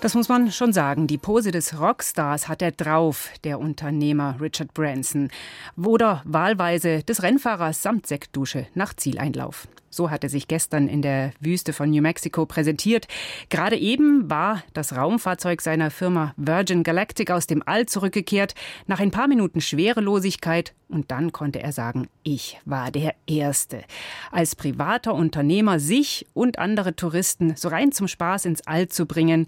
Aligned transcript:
Das 0.00 0.14
muss 0.14 0.28
man 0.28 0.52
schon 0.52 0.72
sagen. 0.72 1.08
Die 1.08 1.18
Pose 1.18 1.50
des 1.50 1.80
Rockstars 1.80 2.46
hat 2.46 2.62
er 2.62 2.70
drauf, 2.70 3.30
der 3.42 3.58
Unternehmer 3.58 4.36
Richard 4.40 4.72
Branson. 4.72 5.28
Oder 5.76 6.22
wahlweise 6.24 7.02
des 7.02 7.24
Rennfahrers 7.24 7.82
samt 7.82 8.06
Sektdusche 8.06 8.68
nach 8.74 8.94
Zieleinlauf. 8.94 9.66
So 9.90 10.10
hat 10.10 10.22
er 10.22 10.30
sich 10.30 10.46
gestern 10.46 10.86
in 10.86 11.02
der 11.02 11.32
Wüste 11.40 11.72
von 11.72 11.90
New 11.90 12.02
Mexico 12.02 12.46
präsentiert. 12.46 13.08
Gerade 13.48 13.76
eben 13.76 14.30
war 14.30 14.62
das 14.72 14.94
Raumfahrzeug 14.94 15.60
seiner 15.62 15.90
Firma 15.90 16.32
Virgin 16.36 16.84
Galactic 16.84 17.32
aus 17.32 17.48
dem 17.48 17.64
All 17.66 17.86
zurückgekehrt, 17.86 18.54
nach 18.86 19.00
ein 19.00 19.10
paar 19.10 19.26
Minuten 19.26 19.60
Schwerelosigkeit, 19.60 20.74
und 20.88 21.10
dann 21.10 21.32
konnte 21.32 21.60
er 21.60 21.72
sagen, 21.72 22.08
ich 22.22 22.60
war 22.64 22.90
der 22.90 23.14
Erste. 23.26 23.82
Als 24.30 24.54
privater 24.54 25.14
Unternehmer 25.14 25.80
sich 25.80 26.26
und 26.34 26.58
andere 26.58 26.94
Touristen 26.94 27.56
so 27.56 27.68
rein 27.68 27.90
zum 27.90 28.08
Spaß 28.08 28.44
ins 28.44 28.66
All 28.66 28.88
zu 28.88 29.04
bringen, 29.04 29.46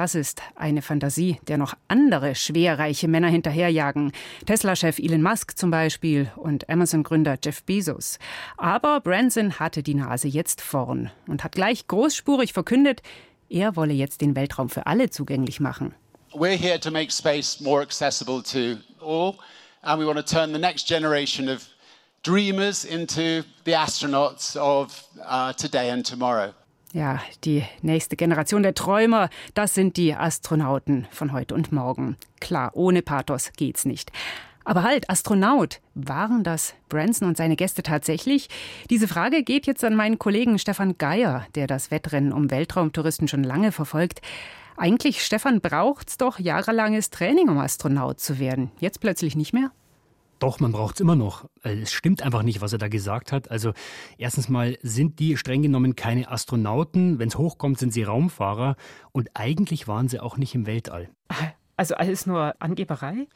das 0.00 0.14
ist 0.14 0.40
eine 0.54 0.80
Fantasie, 0.80 1.38
der 1.46 1.58
noch 1.58 1.74
andere 1.86 2.34
schwerreiche 2.34 3.06
Männer 3.06 3.28
hinterherjagen. 3.28 4.12
Tesla-Chef 4.46 4.98
Elon 4.98 5.20
Musk 5.20 5.58
zum 5.58 5.70
Beispiel 5.70 6.32
und 6.36 6.70
Amazon-Gründer 6.70 7.36
Jeff 7.44 7.62
Bezos. 7.64 8.18
Aber 8.56 9.00
Branson 9.00 9.58
hatte 9.60 9.82
die 9.82 9.92
Nase 9.92 10.26
jetzt 10.26 10.62
vorn 10.62 11.10
und 11.26 11.44
hat 11.44 11.52
gleich 11.52 11.86
großspurig 11.86 12.54
verkündet, 12.54 13.02
er 13.50 13.76
wolle 13.76 13.92
jetzt 13.92 14.22
den 14.22 14.34
Weltraum 14.34 14.70
für 14.70 14.86
alle 14.86 15.10
zugänglich 15.10 15.60
machen. 15.60 15.94
We're 16.32 16.56
here 16.56 16.80
to 16.80 16.90
make 16.90 17.12
space 17.12 17.60
more 17.60 17.82
accessible 17.82 18.42
to 18.42 18.78
all, 19.04 19.34
and 19.82 20.00
we 20.00 20.06
want 20.06 20.16
to 20.16 20.24
turn 20.24 20.54
the 20.54 20.58
next 20.58 20.88
generation 20.88 21.50
of 21.50 21.66
dreamers 22.22 22.86
into 22.86 23.42
the 23.66 23.76
astronauts 23.76 24.56
of 24.56 25.04
uh, 25.22 25.52
today 25.52 25.90
and 25.90 26.06
tomorrow. 26.06 26.54
Ja, 26.92 27.20
die 27.44 27.62
nächste 27.82 28.16
Generation 28.16 28.64
der 28.64 28.74
Träumer, 28.74 29.30
das 29.54 29.74
sind 29.74 29.96
die 29.96 30.12
Astronauten 30.14 31.06
von 31.12 31.32
heute 31.32 31.54
und 31.54 31.70
morgen. 31.70 32.16
Klar, 32.40 32.72
ohne 32.74 33.00
Pathos 33.00 33.52
geht's 33.56 33.84
nicht. 33.84 34.10
Aber 34.64 34.82
halt, 34.82 35.08
Astronaut, 35.08 35.80
waren 35.94 36.42
das 36.42 36.74
Branson 36.88 37.28
und 37.28 37.36
seine 37.36 37.54
Gäste 37.54 37.84
tatsächlich? 37.84 38.48
Diese 38.90 39.06
Frage 39.06 39.44
geht 39.44 39.66
jetzt 39.66 39.84
an 39.84 39.94
meinen 39.94 40.18
Kollegen 40.18 40.58
Stefan 40.58 40.98
Geier, 40.98 41.46
der 41.54 41.68
das 41.68 41.92
Wettrennen 41.92 42.32
um 42.32 42.50
Weltraumtouristen 42.50 43.28
schon 43.28 43.44
lange 43.44 43.70
verfolgt. 43.70 44.20
Eigentlich, 44.76 45.24
Stefan, 45.24 45.60
braucht's 45.60 46.18
doch 46.18 46.38
jahrelanges 46.38 47.10
Training, 47.10 47.48
um 47.48 47.58
Astronaut 47.58 48.18
zu 48.18 48.38
werden. 48.38 48.70
Jetzt 48.80 49.00
plötzlich 49.00 49.36
nicht 49.36 49.52
mehr? 49.52 49.70
Doch, 50.40 50.58
man 50.58 50.72
braucht 50.72 50.96
es 50.96 51.00
immer 51.00 51.16
noch. 51.16 51.44
Äh, 51.62 51.82
es 51.82 51.92
stimmt 51.92 52.22
einfach 52.22 52.42
nicht, 52.42 52.62
was 52.62 52.72
er 52.72 52.78
da 52.78 52.88
gesagt 52.88 53.30
hat. 53.30 53.50
Also 53.50 53.72
erstens 54.16 54.48
mal 54.48 54.78
sind 54.82 55.18
die 55.18 55.36
streng 55.36 55.62
genommen 55.62 55.96
keine 55.96 56.30
Astronauten. 56.30 57.18
Wenn 57.18 57.28
es 57.28 57.36
hochkommt, 57.36 57.78
sind 57.78 57.92
sie 57.92 58.02
Raumfahrer. 58.02 58.76
Und 59.12 59.28
eigentlich 59.34 59.86
waren 59.86 60.08
sie 60.08 60.18
auch 60.18 60.38
nicht 60.38 60.54
im 60.54 60.66
Weltall. 60.66 61.10
Also 61.80 61.94
alles 61.94 62.26
nur 62.26 62.54
Angeberei? 62.58 63.26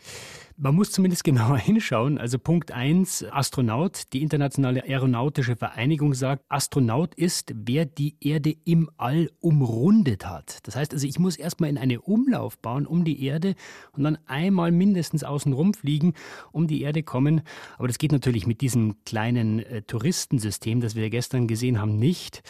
Man 0.59 0.75
muss 0.75 0.93
zumindest 0.93 1.25
genauer 1.25 1.57
hinschauen. 1.57 2.19
Also 2.19 2.39
Punkt 2.39 2.73
1, 2.73 3.25
Astronaut. 3.31 4.13
Die 4.13 4.21
Internationale 4.21 4.85
Aeronautische 4.85 5.57
Vereinigung 5.57 6.13
sagt, 6.13 6.45
Astronaut 6.51 7.15
ist, 7.15 7.55
wer 7.55 7.87
die 7.87 8.17
Erde 8.21 8.55
im 8.67 8.91
All 8.99 9.31
umrundet 9.41 10.27
hat. 10.27 10.59
Das 10.65 10.77
heißt 10.77 10.93
also, 10.93 11.07
ich 11.07 11.19
muss 11.19 11.37
erstmal 11.37 11.71
in 11.71 11.79
eine 11.79 12.03
Umlaufbahn 12.03 12.87
um 12.87 13.07
die 13.07 13.25
Erde 13.25 13.55
und 13.93 14.03
dann 14.03 14.19
einmal 14.27 14.73
mindestens 14.73 15.25
außen 15.25 15.55
rumfliegen, 15.55 16.13
um 16.53 16.67
die 16.67 16.83
Erde 16.83 17.03
kommen. 17.03 17.41
Aber 17.79 17.89
das 17.89 17.97
geht 17.97 18.13
natürlich 18.13 18.47
mit 18.47 18.61
diesem 18.61 19.03
kleinen 19.07 19.61
äh, 19.61 19.81
Touristensystem, 19.81 20.83
das 20.83 20.97
wir 20.97 21.09
gestern 21.09 21.47
gesehen 21.47 21.81
haben, 21.81 21.97
nicht. 21.97 22.43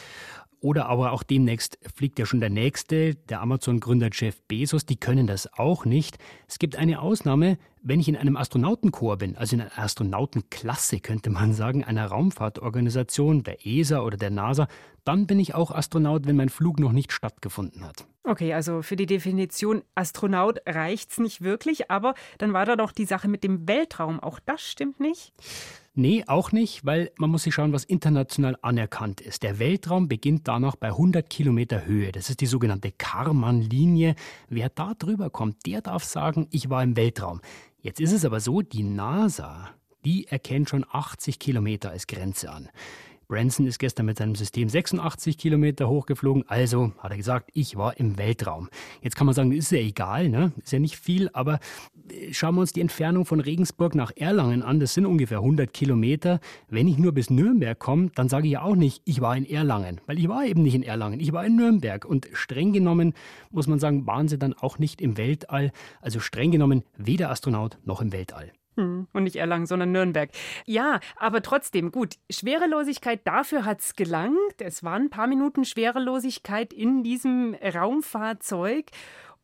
Oder 0.61 0.87
aber 0.87 1.13
auch 1.13 1.23
demnächst 1.23 1.79
fliegt 1.95 2.19
ja 2.19 2.27
schon 2.27 2.41
der 2.41 2.51
nächste, 2.51 3.15
der 3.15 3.41
Amazon-Gründer 3.41 4.09
Jeff 4.13 4.43
Bezos. 4.43 4.87
Die 4.87 4.97
können 4.97 5.27
das 5.27 5.53
auch 5.55 5.85
nicht. 5.85 6.19
Es 6.49 6.59
gibt 6.59 6.77
eine 6.77 7.01
Ausnahme, 7.01 7.59
wenn 7.83 8.01
ich 8.01 8.09
in 8.09 8.17
einem 8.17 8.37
Astronautenchor 8.37 9.19
bin, 9.19 9.37
also 9.37 9.57
in 9.57 9.63
einer 9.63 9.79
Astronautenklasse, 9.79 11.01
könnte 11.01 11.31
man 11.31 11.53
sagen, 11.53 11.85
einer 11.85 12.07
Raumfahrtorganisation, 12.07 13.43
der 13.43 13.67
ESA 13.67 14.01
oder 14.01 14.17
der 14.17 14.31
NASA, 14.31 14.69
dann 15.05 15.27
bin 15.27 15.39
ich 15.39 15.55
auch 15.55 15.71
Astronaut, 15.71 16.27
wenn 16.27 16.37
mein 16.37 16.49
Flug 16.49 16.81
noch 16.81 16.93
nicht 16.93 17.13
stattgefunden 17.13 17.85
hat. 17.85 18.07
Okay, 18.27 18.55
also 18.55 18.81
für 18.81 18.97
die 18.97 19.05
Definition 19.05 19.83
Astronaut 19.95 20.59
reicht 20.67 21.11
es 21.11 21.19
nicht 21.19 21.43
wirklich, 21.43 21.91
aber 21.91 22.15
dann 22.39 22.55
war 22.55 22.65
da 22.65 22.75
doch 22.75 22.91
die 22.91 23.05
Sache 23.05 23.29
mit 23.29 23.45
dem 23.45 23.69
Weltraum. 23.69 24.19
Auch 24.19 24.41
das 24.41 24.63
stimmt 24.63 24.99
nicht? 24.99 25.35
Nee, 25.95 26.25
auch 26.27 26.51
nicht, 26.51 26.87
weil 26.87 27.13
man 27.19 27.29
muss 27.29 27.43
sich 27.43 27.55
schauen, 27.55 27.75
was 27.75 27.85
international 27.85 28.57
anerkannt 28.63 29.21
ist. 29.21 29.43
Der 29.43 29.59
Weltraum 29.59 30.09
beginnt 30.09 30.49
danach 30.49 30.75
bei 30.75 30.89
100 30.89 31.29
Kilometer 31.29 31.85
Höhe. 31.85 32.13
Das 32.13 32.31
ist 32.31 32.41
die 32.41 32.47
sogenannte 32.47 32.93
Karman-Linie. 32.93 34.15
Wer 34.49 34.71
da 34.71 34.95
drüber 34.95 35.29
kommt, 35.29 35.67
der 35.67 35.83
darf 35.83 36.03
sagen, 36.03 36.49
ich 36.51 36.71
war 36.71 36.83
im 36.83 36.97
Weltraum. 36.97 37.43
Jetzt 37.83 38.01
ist 38.01 38.13
es 38.13 38.25
aber 38.25 38.41
so, 38.41 38.63
die 38.63 38.83
NASA, 38.85 39.69
die 40.07 40.27
erkennt 40.29 40.71
schon 40.71 40.87
80 40.91 41.39
Kilometer 41.39 41.91
als 41.91 42.07
Grenze 42.07 42.51
an. 42.51 42.71
Branson 43.29 43.67
ist 43.67 43.79
gestern 43.79 44.07
mit 44.07 44.19
seinem 44.19 44.35
System 44.35 44.69
86 44.69 45.39
Kilometer 45.39 45.89
hochgeflogen, 45.89 46.45
also 46.49 46.93
hat 46.99 47.11
er 47.11 47.17
gesagt, 47.17 47.51
ich 47.55 47.77
war 47.77 47.99
im 47.99 48.19
Weltraum. 48.19 48.69
Jetzt 49.03 49.17
kann 49.17 49.27
man 49.27 49.35
sagen, 49.35 49.53
ist 49.53 49.73
ja 49.73 49.79
egal, 49.79 50.29
ne? 50.29 50.53
ist 50.63 50.73
ja 50.73 50.79
nicht 50.79 50.97
viel, 50.97 51.31
aber 51.33 51.59
äh, 52.11 52.33
schauen 52.33 52.55
wir 52.55 52.61
uns 52.61 52.73
die 52.73 52.81
Entfernung 52.81 53.25
von 53.25 53.41
Regensburg 53.41 53.95
nach 53.95 54.13
Erlangen 54.17 54.63
an, 54.63 54.81
das 54.81 54.95
sind 54.95 55.07
ungefähr 55.07 55.39
100 55.39 55.73
Kilometer. 55.73 56.41
Wenn 56.69 56.89
ich 56.89 56.99
nur 56.99 57.13
bis 57.13 57.31
Nürnberg 57.31 57.79
komme, 57.79 58.11
dann 58.15 58.29
sage 58.29 58.47
ich 58.47 58.53
ja 58.55 58.63
auch 58.63 58.77
nicht, 58.77 59.03
ich 59.05 59.21
war 59.21 59.37
in 59.37 59.49
Erlangen, 59.49 60.01
weil 60.07 60.19
ich 60.19 60.29
war 60.29 60.45
eben 60.45 60.63
nicht 60.63 60.75
in 60.75 60.83
Erlangen, 60.83 61.21
ich 61.21 61.33
war 61.33 61.45
in 61.47 61.57
Nürnberg. 61.57 62.05
Und 62.05 62.29
streng 62.33 62.73
genommen 62.73 63.15
muss 63.51 63.67
man 63.67 63.79
sagen, 63.79 64.07
waren 64.07 64.29
sie 64.29 64.39
dann 64.39 64.55
auch 64.55 64.79
nicht 64.79 65.01
im 65.01 65.17
Weltall, 65.17 65.73
also 66.01 66.21
streng 66.21 66.51
genommen 66.51 66.85
weder 66.97 67.31
Astronaut 67.31 67.79
noch 67.85 68.01
im 68.01 68.13
Weltall. 68.13 68.53
Hm, 68.77 69.07
und 69.13 69.23
nicht 69.23 69.37
Erlangen, 69.37 69.67
sondern 69.67 69.93
Nürnberg. 69.93 70.31
Ja, 70.67 71.01
aber 71.17 71.43
trotzdem, 71.43 71.93
gut, 71.93 72.17
Schwerelosigkeit, 72.31 73.21
dafür 73.25 73.65
hat 73.65 73.81
es 73.81 73.95
gelangt. 73.95 74.61
Es 74.61 74.83
waren 74.83 75.05
ein 75.05 75.11
paar 75.11 75.27
Minuten 75.27 75.65
Schwerelosigkeit 75.65 76.73
in 76.73 77.03
diesem 77.03 77.55
Raumfahrzeug. 77.55 78.87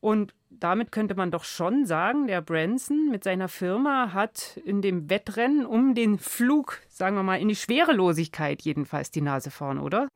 Und 0.01 0.33
damit 0.59 0.91
könnte 0.91 1.15
man 1.15 1.31
doch 1.31 1.43
schon 1.43 1.85
sagen, 1.85 2.27
der 2.27 2.41
Branson 2.41 3.09
mit 3.09 3.23
seiner 3.23 3.47
Firma 3.47 4.13
hat 4.13 4.59
in 4.65 4.81
dem 4.81 5.09
Wettrennen 5.09 5.65
um 5.65 5.95
den 5.95 6.19
Flug, 6.19 6.79
sagen 6.89 7.15
wir 7.15 7.23
mal, 7.23 7.39
in 7.39 7.47
die 7.47 7.55
Schwerelosigkeit 7.55 8.61
jedenfalls 8.61 9.11
die 9.11 9.21
Nase 9.21 9.49
vorn, 9.49 9.79
oder? 9.79 10.07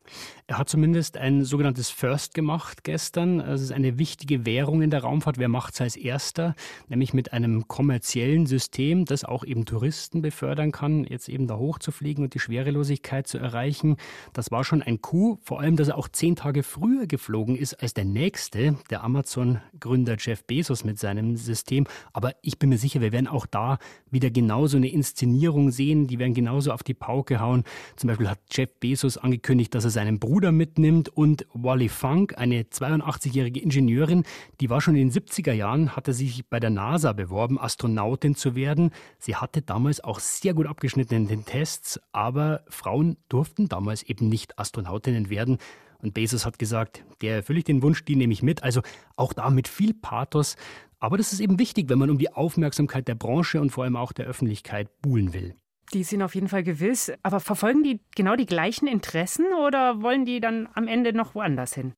Er 0.47 0.57
hat 0.57 0.69
zumindest 0.69 1.18
ein 1.18 1.44
sogenanntes 1.44 1.90
First 1.90 2.34
gemacht 2.34 2.84
gestern. 2.84 3.40
Es 3.40 3.62
ist 3.62 3.72
eine 3.72 3.97
wichtige 3.97 4.46
Währung 4.46 4.81
in 4.81 4.90
der 4.90 5.01
Raumfahrt. 5.01 5.40
Wer 5.40 5.47
macht 5.47 5.73
es 5.73 5.81
als 5.81 5.96
erster? 5.96 6.53
Nämlich 6.90 7.13
mit 7.13 7.34
einem 7.34 7.67
kommerziellen 7.67 8.46
System, 8.46 9.06
das 9.06 9.23
auch 9.23 9.44
eben 9.44 9.66
Touristen 9.66 10.22
befördern 10.22 10.72
kann, 10.72 11.06
jetzt 11.06 11.29
eben 11.29 11.47
da 11.47 11.57
hochzufliegen 11.57 12.23
und 12.23 12.34
die 12.34 12.40
Schwerelosigkeit 12.40 13.28
zu 13.28 13.38
erreichen. 13.38 13.97
Das 14.34 14.52
war 14.52 14.63
schon 14.63 14.84
ein 14.84 15.02
Coup, 15.02 15.40
vor 15.41 15.62
allem, 15.62 15.75
dass 15.78 15.88
er 15.88 15.97
auch 15.97 16.09
zehn 16.09 16.35
Tage 16.35 16.62
früher 16.62 17.07
geflogen 17.07 17.56
ist 17.56 17.81
als 17.81 17.94
der 17.94 18.06
nächste, 18.06 18.78
der 18.90 19.03
Amazon-Gründer 19.03 20.17
Jeff 20.25 20.43
Bezos 20.43 20.83
mit 20.83 20.99
seinem 20.99 21.37
System. 21.37 21.85
Aber 22.13 22.33
ich 22.41 22.57
bin 22.59 22.69
mir 22.69 22.77
sicher, 22.77 23.01
wir 23.01 23.11
werden 23.11 23.27
auch 23.27 23.45
da 23.45 23.77
wieder 24.09 24.29
genauso 24.29 24.77
eine 24.77 24.89
Inszenierung 24.89 25.71
sehen. 25.71 26.07
Die 26.07 26.19
werden 26.19 26.33
genauso 26.33 26.71
auf 26.71 26.83
die 26.83 26.93
Pauke 26.93 27.39
hauen. 27.39 27.63
Zum 27.95 28.07
Beispiel 28.07 28.29
hat 28.29 28.39
Jeff 28.51 28.69
Bezos 28.79 29.17
angekündigt, 29.17 29.75
dass 29.75 29.83
er 29.83 29.91
seinen 29.91 30.19
Bruder 30.19 30.51
mitnimmt 30.51 31.09
und 31.09 31.45
Wally 31.53 31.89
Funk, 31.89 32.37
eine 32.37 32.63
82-jährige 32.63 33.59
Ingenieurin, 33.59 34.23
die 34.61 34.69
war 34.69 34.81
schon 34.81 34.95
in 34.95 35.09
den 35.09 35.23
70er 35.23 35.53
Jahren, 35.53 35.95
hatte 35.95 36.13
sich 36.13 36.45
bei 36.47 36.59
der 36.59 36.69
NASA 36.69 37.13
beworben, 37.13 37.59
Astronautin 37.59 38.35
zu 38.35 38.55
werden. 38.55 38.91
Sie 39.19 39.35
hatte 39.35 39.61
damals 39.61 40.03
auch 40.03 40.19
sehr 40.19 40.53
gut 40.53 40.67
abgeschnitten 40.67 41.16
in 41.16 41.28
den 41.28 41.45
Tests, 41.45 41.99
aber 42.11 42.63
Frauen 42.67 43.17
durften 43.29 43.67
damals 43.67 44.03
eben 44.03 44.29
nicht 44.29 44.57
Astronautinnen 44.59 45.29
werden. 45.29 45.57
Und 46.05 46.13
Bezos 46.13 46.46
hat 46.46 46.59
gesagt, 46.59 47.03
der 47.22 47.37
erfülle 47.37 47.57
ich 47.57 47.66
den 47.66 47.81
Wunsch, 47.81 48.05
die 48.05 48.16
nehme 48.16 48.31
ich 48.31 48.43
mit. 48.43 48.61
Also 48.61 48.84
auch 49.16 49.34
da 49.34 49.49
mit 49.49 49.67
viel 49.67 49.96
Pathos. 49.96 50.55
Aber 50.99 51.17
das 51.17 51.34
ist 51.34 51.40
eben 51.40 51.57
wichtig, 51.57 51.90
wenn 51.90 51.97
man 51.97 52.11
um 52.11 52.19
die 52.19 52.31
Aufmerksamkeit 52.31 53.07
der 53.07 53.16
Branche 53.16 53.59
und 53.59 53.72
vor 53.72 53.85
allem 53.85 53.96
auch 53.96 54.11
der 54.11 54.28
Öffentlichkeit 54.28 55.02
buhlen 55.02 55.34
will. 55.34 55.55
Die 55.93 56.03
sind 56.03 56.22
auf 56.22 56.35
jeden 56.35 56.47
Fall 56.47 56.64
gewiss. 56.64 57.11
Aber 57.23 57.40
verfolgen 57.40 57.84
die 57.84 57.99
genau 58.16 58.35
die 58.35 58.46
gleichen 58.46 58.87
Interessen 58.87 59.46
oder 59.66 60.02
wollen 60.02 60.26
die 60.26 60.40
dann 60.40 60.67
am 60.73 60.87
Ende 60.87 61.14
noch 61.14 61.35
woanders 61.35 61.73
hin? 61.73 61.93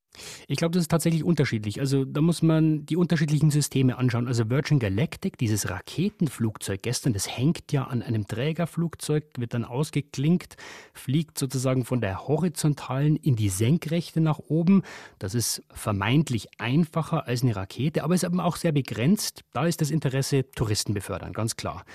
Ich 0.47 0.57
glaube, 0.57 0.73
das 0.73 0.81
ist 0.81 0.91
tatsächlich 0.91 1.23
unterschiedlich. 1.23 1.79
Also 1.79 2.03
da 2.03 2.21
muss 2.21 2.41
man 2.41 2.85
die 2.85 2.95
unterschiedlichen 2.95 3.51
Systeme 3.51 3.97
anschauen. 3.97 4.27
Also 4.27 4.49
Virgin 4.49 4.79
Galactic, 4.79 5.37
dieses 5.37 5.69
Raketenflugzeug 5.69 6.81
gestern, 6.81 7.13
das 7.13 7.37
hängt 7.37 7.71
ja 7.71 7.83
an 7.83 8.01
einem 8.01 8.27
Trägerflugzeug, 8.27 9.25
wird 9.37 9.53
dann 9.53 9.63
ausgeklinkt, 9.63 10.57
fliegt 10.93 11.37
sozusagen 11.37 11.85
von 11.85 12.01
der 12.01 12.27
horizontalen 12.27 13.15
in 13.15 13.35
die 13.35 13.49
senkrechte 13.49 14.19
nach 14.21 14.39
oben. 14.39 14.83
Das 15.19 15.35
ist 15.35 15.63
vermeintlich 15.71 16.47
einfacher 16.59 17.27
als 17.27 17.43
eine 17.43 17.55
Rakete, 17.55 18.03
aber 18.03 18.15
ist 18.15 18.23
eben 18.23 18.39
auch 18.39 18.55
sehr 18.55 18.71
begrenzt. 18.71 19.43
Da 19.53 19.65
ist 19.65 19.81
das 19.81 19.91
Interesse 19.91 20.49
Touristen 20.51 20.93
befördern, 20.93 21.33
ganz 21.33 21.55
klar. 21.55 21.85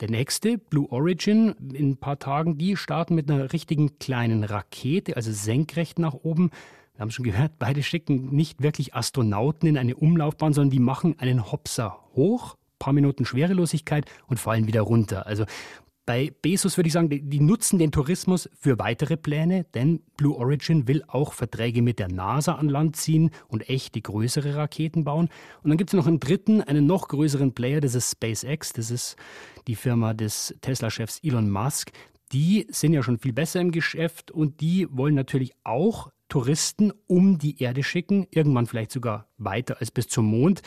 Der 0.00 0.10
nächste, 0.10 0.58
Blue 0.58 0.90
Origin, 0.90 1.54
in 1.72 1.90
ein 1.90 1.96
paar 1.96 2.18
Tagen, 2.20 2.56
die 2.56 2.76
starten 2.76 3.16
mit 3.16 3.28
einer 3.28 3.52
richtigen 3.52 3.98
kleinen 3.98 4.44
Rakete, 4.44 5.16
also 5.16 5.32
senkrecht 5.32 5.98
nach 5.98 6.14
oben. 6.14 6.50
Wir 6.94 7.00
haben 7.00 7.10
schon 7.10 7.24
gehört, 7.24 7.52
beide 7.58 7.82
schicken 7.82 8.30
nicht 8.30 8.62
wirklich 8.62 8.94
Astronauten 8.94 9.68
in 9.68 9.76
eine 9.76 9.96
Umlaufbahn, 9.96 10.52
sondern 10.52 10.70
die 10.70 10.78
machen 10.78 11.16
einen 11.18 11.50
Hopser 11.50 11.98
hoch, 12.14 12.56
paar 12.78 12.92
Minuten 12.92 13.24
Schwerelosigkeit 13.24 14.04
und 14.28 14.38
fallen 14.38 14.68
wieder 14.68 14.82
runter. 14.82 15.26
Also 15.26 15.46
bei 16.08 16.32
Bezos 16.40 16.78
würde 16.78 16.86
ich 16.86 16.94
sagen, 16.94 17.10
die, 17.10 17.38
nutzen 17.38 17.78
den 17.78 17.92
Tourismus 17.92 18.48
für 18.58 18.78
weitere 18.78 19.18
Pläne, 19.18 19.64
denn 19.74 20.00
Blue 20.16 20.34
Origin 20.34 20.88
will 20.88 21.04
auch 21.06 21.34
Verträge 21.34 21.82
mit 21.82 21.98
der 21.98 22.08
NASA 22.08 22.54
an 22.54 22.70
Land 22.70 22.96
ziehen 22.96 23.30
und 23.48 23.68
echte 23.68 24.00
größere 24.00 24.56
Raketen 24.56 25.04
bauen. 25.04 25.28
Und 25.62 25.68
dann 25.68 25.76
gibt 25.76 25.90
es 25.90 25.94
noch 25.94 26.06
einen 26.06 26.18
dritten, 26.18 26.62
einen 26.62 26.86
noch 26.86 27.08
größeren 27.08 27.52
Player, 27.52 27.82
das 27.82 27.94
ist 27.94 28.12
SpaceX, 28.12 28.72
das 28.72 28.90
ist 28.90 29.16
die 29.66 29.74
Firma 29.74 30.14
des 30.14 30.56
Tesla-Chefs 30.62 31.20
Elon 31.22 31.50
Musk. 31.50 31.90
Die 32.32 32.66
sind 32.70 32.94
ja 32.94 33.02
schon 33.02 33.18
viel 33.18 33.34
besser 33.34 33.60
im 33.60 33.70
Geschäft 33.70 34.30
und 34.30 34.62
die 34.62 34.88
wollen 34.90 35.14
natürlich 35.14 35.52
auch 35.62 36.10
Touristen 36.30 36.90
um 37.06 37.38
die 37.38 37.62
Erde 37.62 37.82
schicken, 37.82 38.26
irgendwann 38.30 38.66
vielleicht 38.66 38.92
sogar 38.92 39.28
weiter 39.36 39.76
als 39.80 39.90
bis 39.90 40.08
zum 40.08 40.24
Mond. 40.24 40.62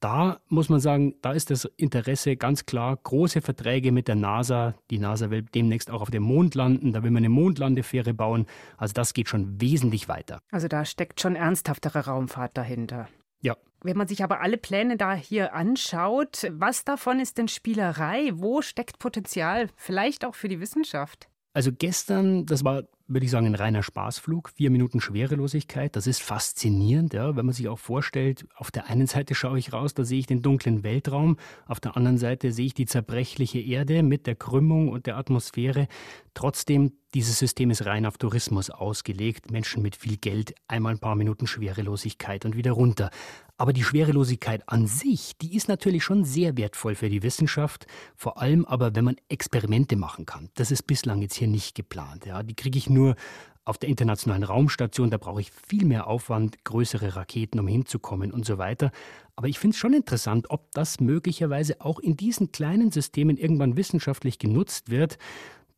Da 0.00 0.40
muss 0.48 0.70
man 0.70 0.80
sagen, 0.80 1.14
da 1.20 1.32
ist 1.32 1.50
das 1.50 1.66
Interesse 1.76 2.36
ganz 2.36 2.64
klar. 2.64 2.96
Große 2.96 3.42
Verträge 3.42 3.92
mit 3.92 4.08
der 4.08 4.14
NASA. 4.14 4.74
Die 4.90 4.98
NASA 4.98 5.28
will 5.28 5.42
demnächst 5.42 5.90
auch 5.90 6.00
auf 6.00 6.10
dem 6.10 6.22
Mond 6.22 6.54
landen. 6.54 6.92
Da 6.92 7.02
will 7.02 7.10
man 7.10 7.20
eine 7.20 7.28
Mondlandefähre 7.28 8.14
bauen. 8.14 8.46
Also 8.78 8.94
das 8.94 9.12
geht 9.12 9.28
schon 9.28 9.60
wesentlich 9.60 10.08
weiter. 10.08 10.40
Also 10.50 10.68
da 10.68 10.86
steckt 10.86 11.20
schon 11.20 11.36
ernsthaftere 11.36 12.06
Raumfahrt 12.06 12.56
dahinter. 12.56 13.08
Ja. 13.42 13.56
Wenn 13.82 13.98
man 13.98 14.08
sich 14.08 14.24
aber 14.24 14.40
alle 14.40 14.56
Pläne 14.56 14.96
da 14.96 15.12
hier 15.12 15.54
anschaut, 15.54 16.50
was 16.50 16.84
davon 16.84 17.20
ist 17.20 17.36
denn 17.36 17.48
Spielerei? 17.48 18.30
Wo 18.34 18.62
steckt 18.62 18.98
Potenzial? 18.98 19.68
Vielleicht 19.76 20.24
auch 20.24 20.34
für 20.34 20.48
die 20.48 20.60
Wissenschaft? 20.60 21.28
Also 21.52 21.72
gestern, 21.72 22.46
das 22.46 22.64
war 22.64 22.84
würde 23.10 23.24
ich 23.26 23.30
sagen, 23.30 23.46
ein 23.46 23.56
reiner 23.56 23.82
Spaßflug. 23.82 24.50
Vier 24.50 24.70
Minuten 24.70 25.00
Schwerelosigkeit, 25.00 25.96
das 25.96 26.06
ist 26.06 26.22
faszinierend, 26.22 27.12
ja, 27.12 27.36
wenn 27.36 27.44
man 27.44 27.52
sich 27.52 27.68
auch 27.68 27.78
vorstellt, 27.78 28.46
auf 28.54 28.70
der 28.70 28.86
einen 28.86 29.08
Seite 29.08 29.34
schaue 29.34 29.58
ich 29.58 29.72
raus, 29.72 29.94
da 29.94 30.04
sehe 30.04 30.20
ich 30.20 30.26
den 30.26 30.42
dunklen 30.42 30.84
Weltraum, 30.84 31.36
auf 31.66 31.80
der 31.80 31.96
anderen 31.96 32.18
Seite 32.18 32.52
sehe 32.52 32.66
ich 32.66 32.74
die 32.74 32.86
zerbrechliche 32.86 33.58
Erde 33.58 34.04
mit 34.04 34.26
der 34.28 34.36
Krümmung 34.36 34.88
und 34.88 35.06
der 35.06 35.16
Atmosphäre. 35.16 35.88
Trotzdem, 36.34 36.92
dieses 37.14 37.38
System 37.38 37.70
ist 37.70 37.86
rein 37.86 38.06
auf 38.06 38.18
Tourismus 38.18 38.70
ausgelegt. 38.70 39.50
Menschen 39.50 39.82
mit 39.82 39.96
viel 39.96 40.16
Geld, 40.16 40.54
einmal 40.68 40.92
ein 40.92 41.00
paar 41.00 41.16
Minuten 41.16 41.46
Schwerelosigkeit 41.46 42.44
und 42.44 42.56
wieder 42.56 42.72
runter. 42.72 43.10
Aber 43.56 43.72
die 43.72 43.84
Schwerelosigkeit 43.84 44.62
an 44.68 44.86
sich, 44.86 45.32
die 45.42 45.56
ist 45.56 45.68
natürlich 45.68 46.04
schon 46.04 46.24
sehr 46.24 46.56
wertvoll 46.56 46.94
für 46.94 47.10
die 47.10 47.22
Wissenschaft, 47.22 47.86
vor 48.16 48.40
allem 48.40 48.64
aber, 48.64 48.94
wenn 48.94 49.04
man 49.04 49.16
Experimente 49.28 49.96
machen 49.96 50.24
kann. 50.24 50.48
Das 50.54 50.70
ist 50.70 50.86
bislang 50.86 51.20
jetzt 51.20 51.34
hier 51.34 51.48
nicht 51.48 51.74
geplant. 51.74 52.26
Ja. 52.26 52.42
Die 52.42 52.54
kriege 52.54 52.78
ich 52.78 52.88
nur 52.88 53.16
auf 53.64 53.76
der 53.76 53.88
internationalen 53.88 54.42
Raumstation, 54.42 55.10
da 55.10 55.18
brauche 55.18 55.40
ich 55.40 55.50
viel 55.50 55.84
mehr 55.84 56.06
Aufwand, 56.06 56.64
größere 56.64 57.16
Raketen, 57.16 57.60
um 57.60 57.68
hinzukommen 57.68 58.32
und 58.32 58.46
so 58.46 58.56
weiter. 58.58 58.90
Aber 59.36 59.48
ich 59.48 59.58
finde 59.58 59.74
es 59.74 59.78
schon 59.78 59.94
interessant, 59.94 60.50
ob 60.50 60.72
das 60.72 61.00
möglicherweise 61.00 61.80
auch 61.80 61.98
in 61.98 62.16
diesen 62.16 62.52
kleinen 62.52 62.90
Systemen 62.90 63.36
irgendwann 63.36 63.76
wissenschaftlich 63.76 64.38
genutzt 64.38 64.90
wird. 64.90 65.18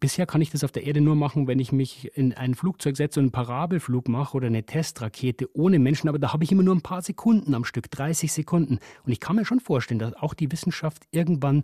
Bisher 0.02 0.26
kann 0.26 0.40
ich 0.40 0.50
das 0.50 0.64
auf 0.64 0.72
der 0.72 0.82
Erde 0.82 1.00
nur 1.00 1.14
machen, 1.14 1.46
wenn 1.46 1.60
ich 1.60 1.70
mich 1.70 2.16
in 2.16 2.34
ein 2.34 2.56
Flugzeug 2.56 2.96
setze 2.96 3.20
und 3.20 3.26
einen 3.26 3.30
Parabelflug 3.30 4.08
mache 4.08 4.36
oder 4.36 4.48
eine 4.48 4.64
Testrakete 4.64 5.48
ohne 5.56 5.78
Menschen. 5.78 6.08
Aber 6.08 6.18
da 6.18 6.32
habe 6.32 6.42
ich 6.42 6.50
immer 6.50 6.64
nur 6.64 6.74
ein 6.74 6.80
paar 6.80 7.02
Sekunden 7.02 7.54
am 7.54 7.64
Stück, 7.64 7.88
30 7.88 8.32
Sekunden. 8.32 8.80
Und 9.04 9.12
ich 9.12 9.20
kann 9.20 9.36
mir 9.36 9.44
schon 9.44 9.60
vorstellen, 9.60 10.00
dass 10.00 10.14
auch 10.14 10.34
die 10.34 10.50
Wissenschaft 10.50 11.04
irgendwann 11.12 11.62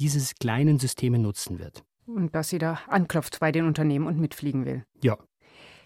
diese 0.00 0.34
kleinen 0.34 0.80
Systeme 0.80 1.20
nutzen 1.20 1.60
wird. 1.60 1.84
Und 2.06 2.34
dass 2.34 2.48
sie 2.48 2.58
da 2.58 2.80
anklopft 2.88 3.38
bei 3.38 3.52
den 3.52 3.68
Unternehmen 3.68 4.08
und 4.08 4.18
mitfliegen 4.18 4.66
will. 4.66 4.84
Ja. 5.04 5.16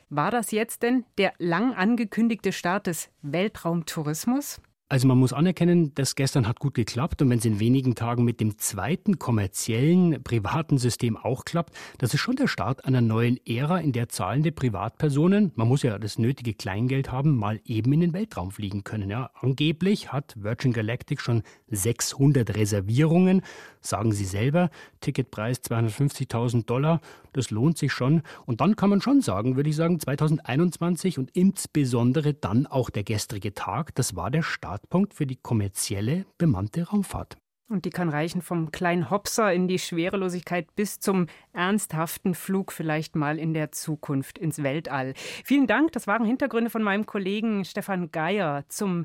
War 0.08 0.30
das 0.30 0.52
jetzt 0.52 0.82
denn 0.82 1.04
der 1.18 1.34
lang 1.36 1.74
angekündigte 1.74 2.52
Start 2.52 2.86
des 2.86 3.10
Weltraumtourismus? 3.20 4.62
Also 4.92 5.06
man 5.06 5.18
muss 5.18 5.32
anerkennen, 5.32 5.94
das 5.94 6.16
gestern 6.16 6.48
hat 6.48 6.58
gut 6.58 6.74
geklappt 6.74 7.22
und 7.22 7.30
wenn 7.30 7.38
es 7.38 7.44
in 7.44 7.60
wenigen 7.60 7.94
Tagen 7.94 8.24
mit 8.24 8.40
dem 8.40 8.58
zweiten 8.58 9.20
kommerziellen 9.20 10.20
privaten 10.24 10.78
System 10.78 11.16
auch 11.16 11.44
klappt, 11.44 11.76
das 11.98 12.12
ist 12.12 12.18
schon 12.18 12.34
der 12.34 12.48
Start 12.48 12.84
einer 12.84 13.00
neuen 13.00 13.38
Ära, 13.46 13.78
in 13.78 13.92
der 13.92 14.08
zahlende 14.08 14.50
Privatpersonen, 14.50 15.52
man 15.54 15.68
muss 15.68 15.84
ja 15.84 15.96
das 15.96 16.18
nötige 16.18 16.54
Kleingeld 16.54 17.12
haben, 17.12 17.36
mal 17.36 17.60
eben 17.64 17.92
in 17.92 18.00
den 18.00 18.12
Weltraum 18.12 18.50
fliegen 18.50 18.82
können. 18.82 19.10
Ja, 19.10 19.30
angeblich 19.40 20.10
hat 20.10 20.34
Virgin 20.36 20.72
Galactic 20.72 21.20
schon 21.20 21.44
600 21.68 22.56
Reservierungen, 22.56 23.42
sagen 23.80 24.10
sie 24.10 24.24
selber, 24.24 24.70
Ticketpreis 25.00 25.62
250.000 25.62 26.66
Dollar, 26.66 27.00
das 27.32 27.50
lohnt 27.50 27.78
sich 27.78 27.92
schon. 27.92 28.22
Und 28.44 28.60
dann 28.60 28.74
kann 28.74 28.90
man 28.90 29.00
schon 29.00 29.20
sagen, 29.20 29.54
würde 29.54 29.70
ich 29.70 29.76
sagen, 29.76 30.00
2021 30.00 31.16
und 31.20 31.30
insbesondere 31.30 32.34
dann 32.34 32.66
auch 32.66 32.90
der 32.90 33.04
gestrige 33.04 33.54
Tag, 33.54 33.94
das 33.94 34.16
war 34.16 34.32
der 34.32 34.42
Startpunkt 34.80 35.14
für 35.14 35.26
die 35.26 35.36
kommerzielle 35.36 36.24
bemannte 36.38 36.88
Raumfahrt. 36.88 37.36
Und 37.68 37.84
die 37.84 37.90
kann 37.90 38.08
reichen 38.08 38.42
vom 38.42 38.72
kleinen 38.72 39.10
Hopser 39.10 39.52
in 39.52 39.68
die 39.68 39.78
Schwerelosigkeit 39.78 40.74
bis 40.74 40.98
zum 40.98 41.26
ernsthaften 41.52 42.34
Flug 42.34 42.72
vielleicht 42.72 43.14
mal 43.14 43.38
in 43.38 43.54
der 43.54 43.70
Zukunft 43.70 44.38
ins 44.38 44.64
Weltall. 44.64 45.14
Vielen 45.44 45.68
Dank, 45.68 45.92
das 45.92 46.08
waren 46.08 46.24
Hintergründe 46.24 46.70
von 46.70 46.82
meinem 46.82 47.06
Kollegen 47.06 47.64
Stefan 47.64 48.10
Geier 48.10 48.64
zum 48.68 49.04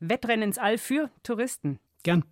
Wettrennen 0.00 0.44
ins 0.44 0.58
All 0.58 0.78
für 0.78 1.10
Touristen. 1.22 1.78
Gern. 2.04 2.24